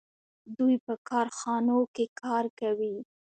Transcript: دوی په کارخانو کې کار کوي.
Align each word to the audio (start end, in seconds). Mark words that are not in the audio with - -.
دوی 0.57 0.75
په 0.85 0.93
کارخانو 1.09 1.77
کې 1.95 2.05
کار 2.21 2.45
کوي. 2.59 2.95